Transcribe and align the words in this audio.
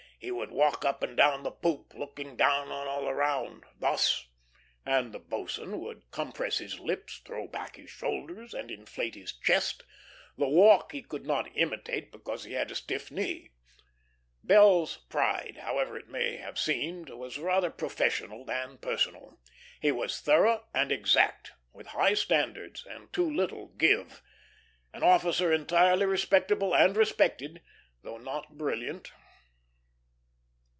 "He 0.21 0.29
would 0.29 0.51
walk 0.51 0.85
up 0.85 1.01
and 1.01 1.17
down 1.17 1.41
the 1.41 1.49
poop, 1.49 1.95
looking 1.95 2.35
down 2.35 2.71
on 2.71 2.85
all 2.87 3.09
around, 3.09 3.63
thus" 3.79 4.27
and 4.85 5.11
the 5.11 5.17
boatswain 5.19 5.79
would 5.79 6.11
compress 6.11 6.59
his 6.59 6.79
lips, 6.79 7.19
throw 7.25 7.47
back 7.47 7.75
his 7.75 7.89
shoulders, 7.89 8.53
and 8.53 8.69
inflate 8.69 9.15
his 9.15 9.33
chest; 9.33 9.81
the 10.37 10.47
walk 10.47 10.91
he 10.91 11.01
could 11.01 11.25
not 11.25 11.49
imitate 11.57 12.11
because 12.11 12.43
he 12.43 12.53
had 12.53 12.69
a 12.69 12.75
stiff 12.75 13.09
knee. 13.09 13.49
Bell's 14.43 14.97
pride, 15.09 15.57
however 15.61 15.97
it 15.97 16.07
may 16.07 16.37
have 16.37 16.59
seemed, 16.59 17.09
was 17.09 17.39
rather 17.39 17.71
professional 17.71 18.45
than 18.45 18.77
personal. 18.77 19.39
He 19.81 19.91
was 19.91 20.21
thorough 20.21 20.67
and 20.71 20.91
exact, 20.91 21.53
with 21.73 21.87
high 21.87 22.13
standards 22.13 22.85
and 22.87 23.11
too 23.11 23.27
little 23.27 23.69
give. 23.69 24.21
An 24.93 25.01
officer 25.01 25.51
entirely 25.51 26.05
respectable 26.05 26.75
and 26.75 26.95
respected, 26.95 27.63
though 28.03 28.19
not 28.19 28.55
brilliant. 28.59 29.11